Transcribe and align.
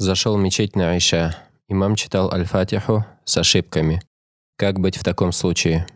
Зашел 0.00 0.38
в 0.38 0.40
мечеть 0.40 0.76
на 0.76 0.92
Айша. 0.92 1.36
Имам 1.68 1.94
читал 1.94 2.32
Аль-Фатиху 2.32 3.04
с 3.26 3.36
ошибками. 3.36 4.00
Как 4.56 4.80
быть 4.80 4.96
в 4.96 5.04
таком 5.04 5.30
случае? 5.30 5.86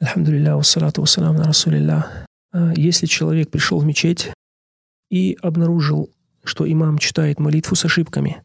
Альхамдулилля, 0.00 0.54
вассалату 0.54 1.00
вассалам 1.00 1.34
на 1.34 1.42
Расулилля. 1.42 2.26
А, 2.52 2.72
если 2.76 3.06
человек 3.06 3.50
пришел 3.50 3.80
в 3.80 3.84
мечеть 3.84 4.30
и 5.10 5.36
обнаружил, 5.42 6.14
что 6.44 6.70
имам 6.70 6.98
читает 6.98 7.40
молитву 7.40 7.74
с 7.74 7.84
ошибками, 7.84 8.44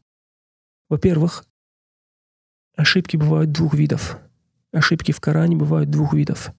во-первых, 0.89 1.45
ошибки 2.75 3.15
бывают 3.15 3.51
двух 3.51 3.75
видов. 3.75 4.17
Ошибки 4.71 5.11
в 5.11 5.19
Коране 5.19 5.55
бывают 5.55 5.91
двух 5.91 6.15
видов. 6.15 6.51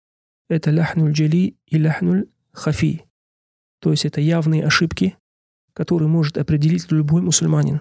Это 0.49 0.71
ляхнуль 0.71 1.11
джали 1.11 1.57
и 1.67 1.79
ляхнуль 1.79 2.29
хафи. 2.53 3.05
То 3.81 3.91
есть 3.91 4.05
это 4.05 4.21
явные 4.21 4.65
ошибки, 4.65 5.17
которые 5.75 6.09
может 6.09 6.39
определить 6.39 6.91
любой 6.91 7.21
мусульманин. 7.21 7.81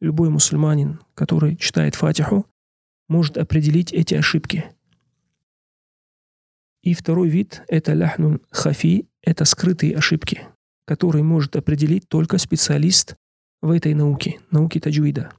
Любой 0.00 0.30
мусульманин, 0.30 1.00
который 1.14 1.56
читает 1.56 1.94
Фатиху, 1.94 2.46
может 3.08 3.36
определить 3.36 3.92
эти 3.92 4.14
ошибки. 4.14 4.72
И 6.82 6.94
второй 6.94 7.28
вид– 7.28 7.62
это 7.68 7.92
ляхнун 7.92 8.40
хафи, 8.50 9.06
это 9.22 9.44
скрытые 9.44 9.96
ошибки, 9.96 10.46
которые 10.86 11.24
может 11.24 11.56
определить 11.56 12.08
только 12.08 12.38
специалист 12.38 13.16
в 13.60 13.70
этой 13.70 13.94
науке, 13.94 14.40
науке 14.50 14.80
таджвида. 14.80 15.32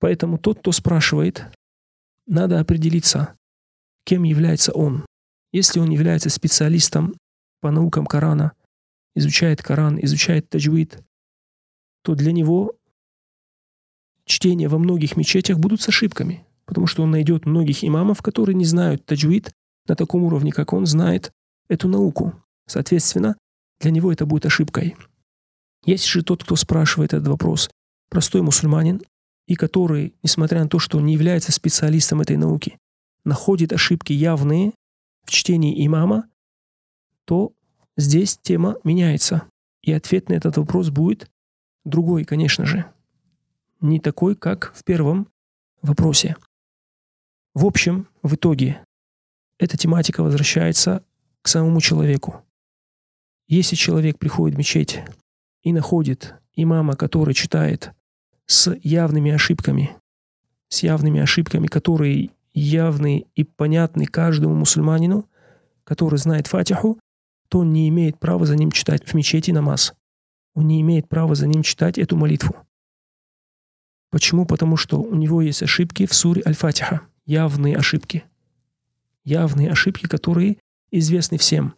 Поэтому 0.00 0.38
тот, 0.38 0.60
кто 0.60 0.72
спрашивает, 0.72 1.46
надо 2.26 2.60
определиться, 2.60 3.36
кем 4.04 4.22
является 4.22 4.72
он. 4.72 5.06
Если 5.52 5.80
он 5.80 5.90
является 5.90 6.30
специалистом 6.30 7.14
по 7.60 7.70
наукам 7.70 8.06
Корана, 8.06 8.52
изучает 9.18 9.62
Коран, 9.62 9.98
изучает 10.02 10.48
таджвид, 10.48 10.98
то 12.02 12.14
для 12.14 12.32
него 12.32 12.76
чтение 14.24 14.68
во 14.68 14.78
многих 14.78 15.16
мечетях 15.16 15.58
будут 15.58 15.80
с 15.80 15.88
ошибками, 15.88 16.46
потому 16.64 16.86
что 16.86 17.02
он 17.02 17.10
найдет 17.10 17.46
многих 17.46 17.84
имамов, 17.84 18.22
которые 18.22 18.54
не 18.54 18.64
знают 18.64 19.04
таджвид 19.04 19.52
на 19.86 19.96
таком 19.96 20.24
уровне, 20.24 20.52
как 20.52 20.72
он 20.72 20.86
знает 20.86 21.32
эту 21.68 21.88
науку. 21.88 22.34
Соответственно, 22.66 23.36
для 23.80 23.90
него 23.90 24.12
это 24.12 24.26
будет 24.26 24.46
ошибкой. 24.46 24.96
Есть 25.84 26.06
же 26.06 26.22
тот, 26.22 26.44
кто 26.44 26.56
спрашивает 26.56 27.14
этот 27.14 27.28
вопрос, 27.28 27.70
простой 28.10 28.42
мусульманин, 28.42 29.02
и 29.46 29.54
который, 29.54 30.14
несмотря 30.22 30.62
на 30.62 30.68
то, 30.68 30.78
что 30.78 30.98
он 30.98 31.06
не 31.06 31.14
является 31.14 31.52
специалистом 31.52 32.20
этой 32.20 32.36
науки, 32.36 32.78
находит 33.24 33.72
ошибки 33.72 34.12
явные 34.12 34.72
в 35.24 35.30
чтении 35.30 35.86
имама, 35.86 36.28
то 37.24 37.52
здесь 37.98 38.38
тема 38.40 38.76
меняется. 38.84 39.42
И 39.82 39.92
ответ 39.92 40.30
на 40.30 40.34
этот 40.34 40.56
вопрос 40.56 40.88
будет 40.88 41.30
другой, 41.84 42.24
конечно 42.24 42.64
же. 42.64 42.86
Не 43.80 44.00
такой, 44.00 44.34
как 44.34 44.72
в 44.74 44.84
первом 44.84 45.28
вопросе. 45.82 46.36
В 47.54 47.66
общем, 47.66 48.08
в 48.22 48.34
итоге, 48.34 48.82
эта 49.58 49.76
тематика 49.76 50.22
возвращается 50.22 51.04
к 51.42 51.48
самому 51.48 51.80
человеку. 51.80 52.42
Если 53.48 53.76
человек 53.76 54.18
приходит 54.18 54.56
в 54.56 54.58
мечеть 54.58 55.02
и 55.62 55.72
находит 55.72 56.34
имама, 56.54 56.96
который 56.96 57.34
читает 57.34 57.92
с 58.46 58.74
явными 58.82 59.32
ошибками, 59.32 59.96
с 60.68 60.82
явными 60.82 61.20
ошибками, 61.20 61.66
которые 61.66 62.30
явны 62.52 63.26
и 63.34 63.44
понятны 63.44 64.06
каждому 64.06 64.54
мусульманину, 64.54 65.28
который 65.84 66.18
знает 66.18 66.46
Фатиху, 66.46 66.98
то 67.48 67.60
он 67.60 67.72
не 67.72 67.88
имеет 67.88 68.18
права 68.18 68.46
за 68.46 68.56
ним 68.56 68.70
читать 68.70 69.06
в 69.06 69.14
мечети 69.14 69.50
намаз. 69.50 69.94
Он 70.54 70.66
не 70.66 70.80
имеет 70.80 71.08
права 71.08 71.34
за 71.34 71.46
ним 71.46 71.62
читать 71.62 71.98
эту 71.98 72.16
молитву. 72.16 72.56
Почему? 74.10 74.46
Потому 74.46 74.76
что 74.76 75.00
у 75.00 75.14
него 75.14 75.42
есть 75.42 75.62
ошибки 75.62 76.06
в 76.06 76.14
суре 76.14 76.42
Аль-Фатиха. 76.46 77.02
Явные 77.26 77.76
ошибки. 77.76 78.24
Явные 79.24 79.70
ошибки, 79.70 80.06
которые 80.06 80.58
известны 80.90 81.36
всем. 81.38 81.74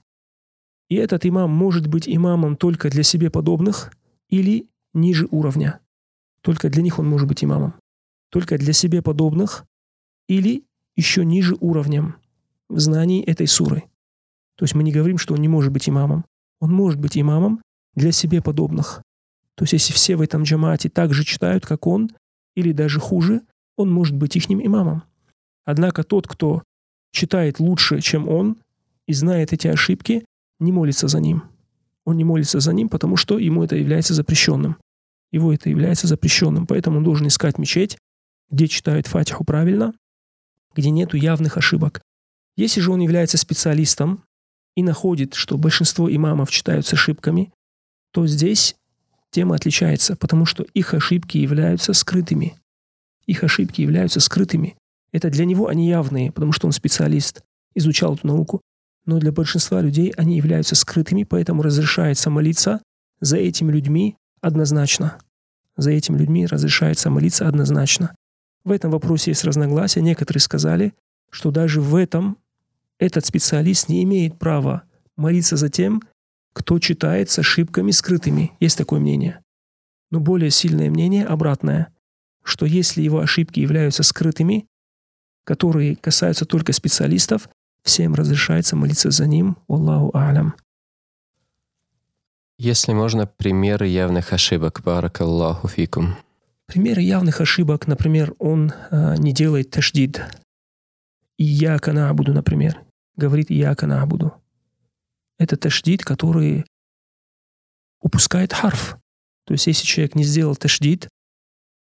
И 0.89 0.95
этот 0.97 1.27
имам 1.27 1.51
может 1.51 1.87
быть 1.87 2.09
имамом 2.09 2.57
только 2.57 2.89
для 2.91 3.03
себе 3.03 3.31
подобных 3.31 3.93
или 4.29 4.69
ниже 4.95 5.27
уровня. 5.31 5.81
Только 6.41 6.69
для 6.69 6.83
них 6.83 6.99
он 6.99 7.09
может 7.09 7.29
быть 7.29 7.45
имамом. 7.45 7.75
Только 8.31 8.59
для 8.59 8.73
себе 8.73 9.03
подобных 9.03 9.65
или 10.29 10.65
еще 10.97 11.25
ниже 11.25 11.57
уровнем 11.61 12.17
в 12.69 12.79
знании 12.79 13.25
этой 13.25 13.47
суры. 13.47 13.90
То 14.61 14.65
есть 14.65 14.75
мы 14.75 14.83
не 14.83 14.93
говорим, 14.93 15.17
что 15.17 15.33
он 15.33 15.41
не 15.41 15.49
может 15.49 15.73
быть 15.73 15.89
имамом. 15.89 16.27
Он 16.61 16.71
может 16.71 17.01
быть 17.01 17.17
имамом 17.17 17.63
для 17.95 18.13
себе 18.13 18.43
подобных. 18.43 19.01
То 19.55 19.63
есть 19.63 19.73
если 19.73 19.95
все 19.95 20.17
в 20.17 20.21
этом 20.21 20.43
джамаате 20.43 20.91
так 20.91 21.15
же 21.15 21.25
читают, 21.25 21.65
как 21.65 21.87
он, 21.87 22.11
или 22.55 22.73
даже 22.73 23.01
хуже, 23.01 23.41
он 23.79 23.91
может 23.91 24.15
быть 24.15 24.37
их 24.37 24.51
имамом. 24.51 25.05
Однако 25.65 26.05
тот, 26.05 26.29
кто 26.29 26.63
читает 27.11 27.59
лучше, 27.59 28.03
чем 28.03 28.29
он, 28.29 28.59
и 29.07 29.15
знает 29.15 29.55
эти 29.55 29.67
ошибки, 29.67 30.27
не 30.59 30.73
молится 30.73 31.09
за 31.09 31.21
ним. 31.21 31.45
Он 32.05 32.19
не 32.19 32.25
молится 32.25 32.61
за 32.61 32.75
ним, 32.75 32.91
потому 32.91 33.17
что 33.17 33.39
ему 33.39 33.65
это 33.65 33.77
является 33.77 34.13
запрещенным 34.13 34.77
его 35.33 35.53
это 35.53 35.71
является 35.71 36.07
запрещенным. 36.07 36.67
Поэтому 36.67 36.99
он 36.99 37.05
должен 37.05 37.27
искать 37.27 37.59
мечеть, 37.59 37.97
где 38.51 38.67
читают 38.67 39.07
фатиху 39.07 39.45
правильно, 39.45 39.95
где 40.75 40.91
нету 40.91 41.17
явных 41.17 41.57
ошибок. 41.57 42.03
Если 42.57 42.81
же 42.81 42.91
он 42.91 43.01
является 43.01 43.39
специалистом 43.39 44.25
и 44.77 44.83
находит, 44.83 45.35
что 45.35 45.59
большинство 45.59 46.13
имамов 46.13 46.51
читают 46.51 46.87
с 46.87 46.93
ошибками, 46.93 47.53
то 48.13 48.27
здесь 48.27 48.77
тема 49.31 49.57
отличается, 49.57 50.17
потому 50.17 50.47
что 50.47 50.65
их 50.75 50.95
ошибки 50.95 51.39
являются 51.39 51.93
скрытыми. 51.93 52.57
Их 53.27 53.45
ошибки 53.45 53.81
являются 53.81 54.21
скрытыми. 54.21 54.77
Это 55.13 55.31
для 55.31 55.45
него 55.45 55.69
они 55.69 55.89
явные, 55.89 56.33
потому 56.33 56.53
что 56.53 56.67
он 56.67 56.73
специалист, 56.73 57.43
изучал 57.75 58.15
эту 58.15 58.27
науку. 58.27 58.61
Но 59.07 59.19
для 59.19 59.33
большинства 59.33 59.81
людей 59.81 60.13
они 60.17 60.37
являются 60.37 60.75
скрытыми, 60.75 61.25
поэтому 61.25 61.63
разрешается 61.63 62.31
молиться 62.31 62.81
за 63.21 63.37
этими 63.39 63.73
людьми 63.73 64.17
однозначно. 64.41 65.19
За 65.77 65.91
этими 65.91 66.19
людьми 66.19 66.47
разрешается 66.47 67.11
молиться 67.11 67.49
однозначно. 67.49 68.15
В 68.65 68.71
этом 68.71 68.91
вопросе 68.91 69.31
есть 69.31 69.45
разногласия. 69.45 70.03
Некоторые 70.03 70.41
сказали, 70.41 70.93
что 71.31 71.51
даже 71.51 71.81
в 71.81 71.95
этом 71.95 72.37
этот 73.01 73.27
специалист 73.27 73.89
не 73.89 74.05
имеет 74.05 74.39
права 74.39 74.85
молиться 75.17 75.57
за 75.57 75.69
тем, 75.69 76.03
кто 76.53 76.79
читает 76.79 77.31
с 77.31 77.39
ошибками 77.39 77.91
скрытыми. 77.91 78.53
Есть 78.61 78.79
такое 78.79 79.01
мнение. 79.01 79.41
Но 80.11 80.21
более 80.21 80.51
сильное 80.51 80.91
мнение 80.91 81.25
обратное, 81.25 81.93
что 82.45 82.67
если 82.67 83.03
его 83.03 83.21
ошибки 83.21 83.59
являются 83.61 84.03
скрытыми, 84.03 84.67
которые 85.45 85.97
касаются 85.97 86.45
только 86.45 86.73
специалистов, 86.73 87.49
всем 87.83 88.15
разрешается 88.15 88.77
молиться 88.77 89.11
за 89.11 89.27
ним. 89.27 89.57
Аллаху 89.69 90.11
алям. 90.15 90.55
Если 92.59 92.93
можно, 92.93 93.27
примеры 93.27 93.87
явных 93.87 94.35
ошибок. 94.35 94.83
Баракаллаху 94.85 95.69
фикум. 95.69 96.17
Примеры 96.67 97.01
явных 97.01 97.41
ошибок, 97.41 97.87
например, 97.87 98.35
он 98.39 98.73
э, 98.91 99.17
не 99.17 99.33
делает 99.33 99.71
ташдид. 99.71 100.23
Ияка 101.39 101.93
набуду, 101.93 102.35
например. 102.35 102.79
Говорит 103.21 103.51
ияка 103.51 103.87
набуду. 103.87 104.33
Это 105.39 105.59
ташдид, 105.59 106.07
который 106.07 106.65
упускает 108.01 108.55
харф. 108.55 108.97
То 109.45 109.53
есть 109.53 109.67
если 109.67 109.85
человек 109.85 110.15
не 110.15 110.25
сделал 110.25 110.57
ташдид 110.57 111.07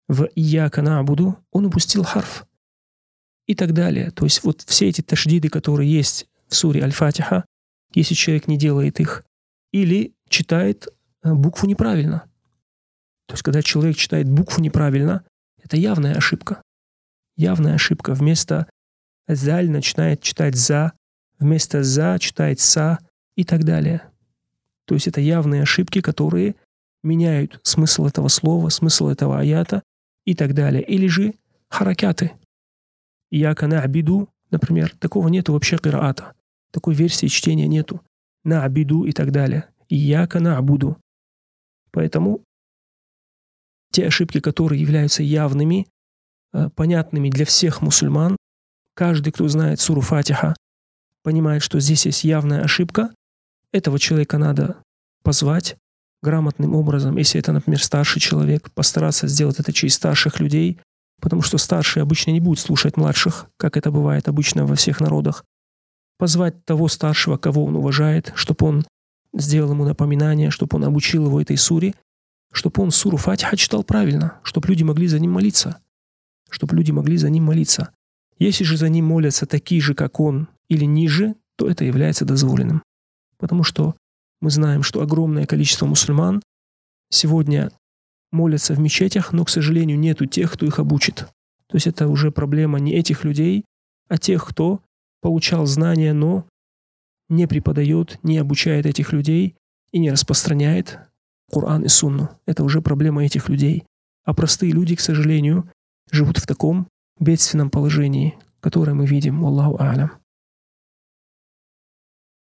в 0.09 0.27
ияка 0.35 0.81
набуду, 0.81 1.37
он 1.51 1.67
упустил 1.67 2.03
харф. 2.03 2.45
И 3.47 3.55
так 3.55 3.73
далее. 3.73 4.11
То 4.11 4.25
есть 4.25 4.43
вот 4.43 4.59
все 4.63 4.89
эти 4.89 4.99
ташдиды, 4.99 5.47
которые 5.47 5.89
есть 5.89 6.27
в 6.49 6.55
суре 6.55 6.83
Аль-Фатиха, 6.83 7.45
если 7.93 8.13
человек 8.13 8.49
не 8.49 8.57
делает 8.57 8.99
их, 8.99 9.23
или 9.71 10.13
читает 10.27 10.89
э, 11.23 11.33
букву 11.33 11.65
неправильно. 11.65 12.29
То 13.27 13.35
есть, 13.35 13.43
когда 13.43 13.61
человек 13.61 13.95
читает 13.95 14.29
букву 14.29 14.61
неправильно, 14.61 15.23
это 15.63 15.77
явная 15.77 16.13
ошибка. 16.13 16.61
Явная 17.37 17.75
ошибка. 17.75 18.15
Вместо 18.15 18.69
«заль» 19.29 19.69
начинает 19.69 20.21
читать 20.21 20.57
«за», 20.57 20.91
вместо 21.41 21.83
«за» 21.83 22.17
читает 22.19 22.61
«са» 22.61 22.99
и 23.35 23.43
так 23.43 23.65
далее. 23.65 24.03
То 24.85 24.95
есть 24.95 25.07
это 25.07 25.19
явные 25.19 25.63
ошибки, 25.63 25.99
которые 25.99 26.55
меняют 27.03 27.59
смысл 27.63 28.05
этого 28.05 28.29
слова, 28.29 28.69
смысл 28.69 29.07
этого 29.09 29.39
аята 29.39 29.83
и 30.25 30.35
так 30.35 30.53
далее. 30.53 30.83
Или 30.83 31.07
же 31.07 31.33
харакяты. 31.69 32.31
«Яка 33.31 33.67
на 33.67 33.81
абиду», 33.81 34.29
например, 34.51 34.95
такого 34.97 35.27
нету 35.27 35.53
вообще 35.53 35.77
кираата. 35.77 36.33
Такой 36.71 36.93
версии 36.93 37.27
чтения 37.27 37.67
нету. 37.67 38.01
На 38.43 38.63
абиду 38.63 39.05
и 39.05 39.11
так 39.11 39.31
далее. 39.31 39.65
«Ияка 39.89 40.39
набуду». 40.39 40.97
Поэтому 41.91 42.43
те 43.91 44.07
ошибки, 44.07 44.39
которые 44.39 44.79
являются 44.79 45.23
явными, 45.23 45.87
э, 46.53 46.69
понятными 46.69 47.29
для 47.29 47.45
всех 47.45 47.81
мусульман, 47.81 48.37
каждый, 48.95 49.33
кто 49.33 49.47
знает 49.47 49.79
суру 49.79 50.01
Фатиха, 50.01 50.55
понимает, 51.23 51.61
что 51.61 51.79
здесь 51.79 52.05
есть 52.05 52.23
явная 52.23 52.63
ошибка, 52.63 53.11
этого 53.71 53.99
человека 53.99 54.37
надо 54.37 54.77
позвать, 55.23 55.77
грамотным 56.21 56.75
образом, 56.75 57.17
если 57.17 57.39
это, 57.39 57.51
например, 57.51 57.83
старший 57.83 58.21
человек, 58.21 58.71
постараться 58.71 59.27
сделать 59.27 59.59
это 59.59 59.73
через 59.73 59.95
старших 59.95 60.39
людей, 60.39 60.79
потому 61.19 61.41
что 61.41 61.57
старшие 61.57 62.03
обычно 62.03 62.31
не 62.31 62.39
будут 62.39 62.59
слушать 62.59 62.97
младших, 62.97 63.47
как 63.57 63.77
это 63.77 63.91
бывает 63.91 64.27
обычно 64.27 64.65
во 64.65 64.75
всех 64.75 64.99
народах. 64.99 65.45
Позвать 66.17 66.65
того 66.65 66.87
старшего, 66.87 67.37
кого 67.37 67.65
он 67.65 67.75
уважает, 67.75 68.31
чтобы 68.35 68.67
он 68.67 68.85
сделал 69.33 69.71
ему 69.71 69.85
напоминание, 69.85 70.51
чтобы 70.51 70.77
он 70.77 70.83
обучил 70.83 71.25
его 71.25 71.41
этой 71.41 71.57
суре, 71.57 71.95
чтобы 72.51 72.83
он 72.83 72.91
суру 72.91 73.17
Фатиха 73.17 73.55
читал 73.55 73.83
правильно, 73.83 74.39
чтобы 74.43 74.67
люди 74.67 74.83
могли 74.83 75.07
за 75.07 75.19
ним 75.19 75.31
молиться. 75.31 75.79
Чтобы 76.49 76.75
люди 76.75 76.91
могли 76.91 77.17
за 77.17 77.29
ним 77.29 77.45
молиться. 77.45 77.91
Если 78.37 78.63
же 78.63 78.75
за 78.75 78.89
ним 78.89 79.05
молятся 79.05 79.45
такие 79.45 79.79
же, 79.81 79.93
как 79.93 80.19
он, 80.19 80.49
или 80.71 80.85
ниже, 80.85 81.35
то 81.57 81.67
это 81.67 81.83
является 81.83 82.23
дозволенным. 82.23 82.81
Потому 83.37 83.63
что 83.63 83.93
мы 84.39 84.49
знаем, 84.49 84.83
что 84.83 85.01
огромное 85.01 85.45
количество 85.45 85.85
мусульман 85.85 86.41
сегодня 87.09 87.71
молятся 88.31 88.73
в 88.73 88.79
мечетях, 88.79 89.33
но, 89.33 89.43
к 89.43 89.49
сожалению, 89.49 89.99
нету 89.99 90.25
тех, 90.25 90.49
кто 90.53 90.65
их 90.65 90.79
обучит. 90.79 91.27
То 91.67 91.75
есть 91.75 91.87
это 91.87 92.07
уже 92.07 92.31
проблема 92.31 92.79
не 92.79 92.93
этих 92.93 93.25
людей, 93.25 93.65
а 94.07 94.17
тех, 94.17 94.47
кто 94.47 94.81
получал 95.21 95.65
знания, 95.65 96.13
но 96.13 96.45
не 97.27 97.47
преподает, 97.47 98.17
не 98.23 98.37
обучает 98.37 98.85
этих 98.85 99.11
людей 99.11 99.55
и 99.91 99.99
не 99.99 100.09
распространяет 100.09 100.99
Коран 101.51 101.83
и 101.83 101.89
Сунну. 101.89 102.29
Это 102.45 102.63
уже 102.63 102.81
проблема 102.81 103.25
этих 103.25 103.49
людей. 103.49 103.83
А 104.23 104.33
простые 104.33 104.71
люди, 104.71 104.95
к 104.95 105.01
сожалению, 105.01 105.69
живут 106.11 106.37
в 106.37 106.47
таком 106.47 106.87
бедственном 107.19 107.69
положении, 107.69 108.37
которое 108.61 108.93
мы 108.93 109.05
видим. 109.05 109.45
Аллаху 109.45 109.81
Алям. 109.81 110.20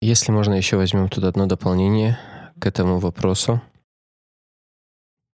Если 0.02 0.32
можно, 0.32 0.54
еще 0.54 0.78
возьмем 0.78 1.08
тут 1.08 1.22
одно 1.22 1.46
дополнение 1.46 2.18
к 2.58 2.66
этому 2.66 2.98
вопросу. 2.98 3.62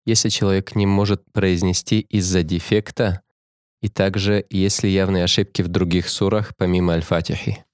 Если 0.04 0.28
человек 0.28 0.74
не 0.74 0.84
может 0.84 1.24
произнести 1.32 2.00
из-за 2.00 2.42
дефекта, 2.42 3.22
и 3.80 3.88
также 3.88 4.44
если 4.50 4.88
явные 4.88 5.24
ошибки 5.24 5.62
в 5.62 5.68
других 5.68 6.10
сурах, 6.10 6.54
помимо 6.54 6.92
Аль-Фатихи. 6.92 7.64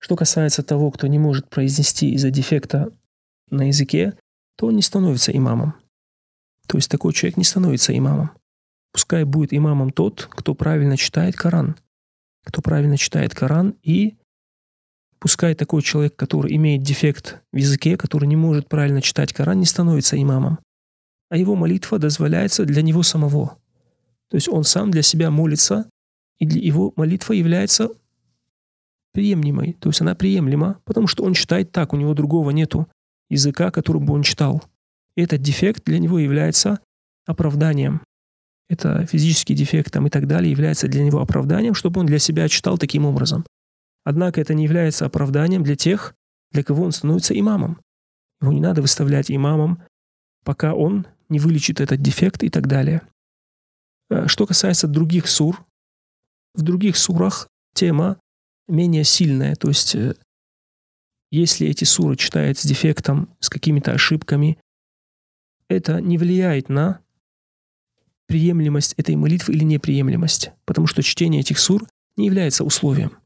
Что 0.00 0.16
касается 0.16 0.64
того, 0.64 0.90
кто 0.90 1.06
не 1.06 1.20
может 1.20 1.48
произнести 1.48 2.10
из-за 2.14 2.30
дефекта 2.30 2.92
на 3.48 3.68
языке, 3.68 4.18
то 4.56 4.66
он 4.66 4.74
не 4.74 4.82
становится 4.82 5.30
имамом. 5.30 5.74
То 6.66 6.78
есть 6.78 6.90
такой 6.90 7.12
человек 7.12 7.36
не 7.36 7.44
становится 7.44 7.96
имамом. 7.96 8.32
Пускай 8.90 9.22
будет 9.22 9.54
имамом 9.54 9.92
тот, 9.92 10.26
кто 10.28 10.56
правильно 10.56 10.96
читает 10.96 11.36
Коран. 11.36 11.76
Кто 12.44 12.60
правильно 12.60 12.96
читает 12.96 13.36
Коран 13.36 13.76
и 13.84 14.17
пускай 15.18 15.54
такой 15.54 15.82
человек, 15.82 16.16
который 16.16 16.54
имеет 16.56 16.82
дефект 16.82 17.40
в 17.52 17.56
языке, 17.56 17.96
который 17.96 18.26
не 18.26 18.36
может 18.36 18.68
правильно 18.68 19.02
читать 19.02 19.32
Коран, 19.32 19.58
не 19.58 19.66
становится 19.66 20.20
имамом. 20.20 20.58
А 21.30 21.36
его 21.36 21.54
молитва 21.54 21.98
дозволяется 21.98 22.64
для 22.64 22.82
него 22.82 23.02
самого. 23.02 23.58
То 24.28 24.36
есть 24.36 24.48
он 24.48 24.64
сам 24.64 24.90
для 24.90 25.02
себя 25.02 25.30
молится, 25.30 25.88
и 26.38 26.46
для 26.46 26.60
его 26.60 26.92
молитва 26.96 27.32
является 27.32 27.90
приемлемой. 29.12 29.74
То 29.74 29.88
есть 29.88 30.00
она 30.00 30.14
приемлема, 30.14 30.80
потому 30.84 31.06
что 31.06 31.24
он 31.24 31.34
читает 31.34 31.72
так, 31.72 31.92
у 31.92 31.96
него 31.96 32.14
другого 32.14 32.50
нету 32.50 32.88
языка, 33.28 33.70
которым 33.70 34.06
бы 34.06 34.14
он 34.14 34.22
читал. 34.22 34.62
И 35.16 35.22
этот 35.22 35.42
дефект 35.42 35.84
для 35.84 35.98
него 35.98 36.18
является 36.18 36.80
оправданием. 37.26 38.02
Это 38.68 39.06
физический 39.06 39.54
дефект 39.54 39.92
там, 39.92 40.06
и 40.06 40.10
так 40.10 40.26
далее 40.26 40.50
является 40.50 40.88
для 40.88 41.02
него 41.02 41.20
оправданием, 41.20 41.74
чтобы 41.74 42.00
он 42.00 42.06
для 42.06 42.18
себя 42.18 42.48
читал 42.48 42.78
таким 42.78 43.06
образом. 43.06 43.44
Однако 44.08 44.40
это 44.40 44.54
не 44.54 44.64
является 44.64 45.04
оправданием 45.04 45.62
для 45.62 45.76
тех, 45.76 46.14
для 46.50 46.64
кого 46.64 46.84
он 46.84 46.92
становится 46.92 47.38
имамом. 47.38 47.78
Его 48.40 48.54
не 48.54 48.60
надо 48.62 48.80
выставлять 48.80 49.30
имамом, 49.30 49.82
пока 50.44 50.72
он 50.72 51.06
не 51.28 51.38
вылечит 51.38 51.78
этот 51.78 52.00
дефект 52.00 52.42
и 52.42 52.48
так 52.48 52.68
далее. 52.68 53.02
Э, 54.08 54.26
что 54.26 54.46
касается 54.46 54.88
других 54.88 55.28
сур, 55.28 55.62
в 56.54 56.62
других 56.62 56.96
сурах 56.96 57.48
тема 57.74 58.18
менее 58.66 59.04
сильная, 59.04 59.54
то 59.56 59.68
есть 59.68 59.94
э, 59.94 60.14
если 61.30 61.68
эти 61.68 61.84
суры 61.84 62.16
читают 62.16 62.56
с 62.56 62.64
дефектом, 62.64 63.28
с 63.40 63.50
какими-то 63.50 63.92
ошибками, 63.92 64.58
это 65.68 66.00
не 66.00 66.16
влияет 66.16 66.70
на 66.70 67.02
приемлемость 68.26 68.94
этой 68.94 69.16
молитвы 69.16 69.52
или 69.52 69.64
неприемлемость, 69.64 70.52
потому 70.64 70.86
что 70.86 71.02
чтение 71.02 71.42
этих 71.42 71.58
сур 71.58 71.86
не 72.16 72.24
является 72.24 72.64
условием. 72.64 73.18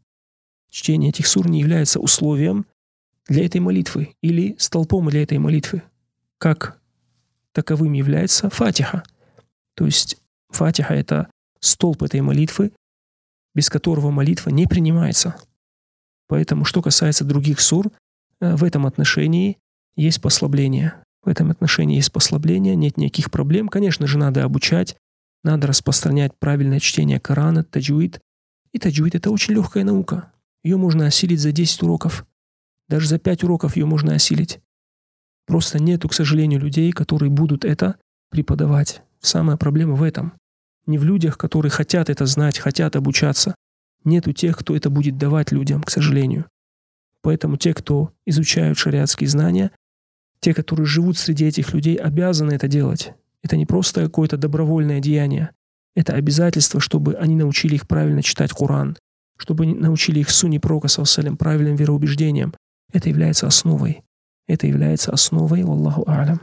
Чтение 0.73 1.11
этих 1.11 1.27
сур 1.27 1.51
не 1.51 1.61
является 1.61 2.01
условием 2.01 2.65
для 3.29 3.45
этой 3.45 3.61
молитвы 3.61 4.17
или 4.23 4.57
столпом 4.59 5.07
для 5.11 5.23
этой 5.23 5.37
молитвы, 5.37 5.83
как 6.39 6.81
таковым 7.53 7.93
является 7.93 8.49
фатиха. 8.49 9.03
То 9.75 9.85
есть 9.85 10.17
фатиха— 10.49 10.95
это 10.97 11.29
столб 11.61 12.03
этой 12.03 12.23
молитвы, 12.23 12.73
без 13.55 13.69
которого 13.69 14.11
молитва 14.11 14.49
не 14.49 14.67
принимается. 14.67 15.37
Поэтому, 16.27 16.65
что 16.65 16.81
касается 16.81 17.27
других 17.27 17.61
сур, 17.61 17.93
э, 18.41 18.57
в 18.57 18.65
этом 18.65 18.87
отношении 18.87 19.59
есть 19.95 20.23
послабление. 20.23 20.95
В 21.23 21.29
этом 21.29 21.51
отношении 21.51 21.97
есть 21.97 22.13
послабление, 22.13 22.77
нет 22.77 22.97
никаких 22.97 23.31
проблем. 23.31 23.69
Конечно 23.69 24.07
же, 24.07 24.17
надо 24.17 24.43
обучать, 24.43 24.97
надо 25.45 25.67
распространять 25.67 26.33
правильное 26.39 26.81
чтение 26.81 27.21
Корана, 27.21 27.63
таджуид. 27.63 28.21
И 28.73 28.79
таджуид— 28.79 29.15
это 29.17 29.31
очень 29.31 29.53
легкая 29.53 29.85
наука. 29.85 30.31
Ее 30.62 30.76
можно 30.76 31.06
осилить 31.06 31.41
за 31.41 31.53
10 31.53 31.82
уроков. 31.82 32.25
Даже 32.88 33.09
за 33.09 33.19
5 33.19 33.44
уроков 33.44 33.76
ее 33.76 33.87
можно 33.87 34.14
осилить. 34.14 34.61
Просто 35.47 35.82
нету, 35.82 36.09
к 36.09 36.14
сожалению, 36.14 36.61
людей, 36.61 36.93
которые 36.93 37.31
будут 37.31 37.64
это 37.64 37.97
преподавать. 38.31 39.03
Самая 39.20 39.56
проблема 39.56 39.94
в 39.94 40.03
этом. 40.03 40.35
Не 40.87 40.99
в 40.99 41.05
людях, 41.05 41.38
которые 41.38 41.70
хотят 41.70 42.11
это 42.11 42.26
знать, 42.26 42.59
хотят 42.59 42.97
обучаться. 42.97 43.55
Нету 44.05 44.32
тех, 44.32 44.56
кто 44.56 44.75
это 44.76 44.91
будет 44.91 45.17
давать 45.17 45.53
людям, 45.53 45.82
к 45.82 45.91
сожалению. 45.91 46.47
Поэтому 47.23 47.56
те, 47.56 47.73
кто 47.73 48.12
изучают 48.26 48.79
шариатские 48.79 49.29
знания, 49.29 49.70
те, 50.41 50.55
которые 50.55 50.87
живут 50.87 51.19
среди 51.19 51.44
этих 51.47 51.73
людей, 51.73 51.94
обязаны 51.94 52.53
это 52.53 52.67
делать. 52.67 53.15
Это 53.43 53.56
не 53.56 53.65
просто 53.65 54.03
какое-то 54.03 54.37
добровольное 54.37 55.00
деяние. 55.00 55.50
Это 55.94 56.15
обязательство, 56.15 56.81
чтобы 56.81 57.15
они 57.15 57.37
научили 57.37 57.76
их 57.76 57.87
правильно 57.87 58.23
читать 58.23 58.53
Коран, 58.53 58.97
чтобы 59.43 59.67
научили 59.67 60.21
их 60.21 60.31
суне 60.31 60.61
Пророка 60.61 60.87
Салсалям 60.87 61.37
правильным 61.37 61.75
вероубеждением. 61.75 62.55
Это 62.93 63.09
является 63.09 63.49
основой. 63.49 64.03
Это 64.47 64.69
является 64.69 65.11
основой, 65.11 65.65
Аллаху 65.65 66.05
Алям. 66.06 66.41